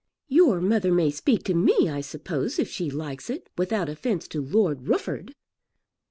"Your 0.29 0.59
mother 0.61 0.91
may 0.91 1.11
speak 1.11 1.43
to 1.43 1.53
me 1.53 1.87
I 1.87 2.01
suppose 2.01 2.57
if 2.57 2.67
she 2.67 2.89
likes 2.89 3.29
it, 3.29 3.51
without 3.55 3.87
offence 3.87 4.27
to 4.29 4.41
Lord 4.41 4.87
Rufford." 4.87 5.35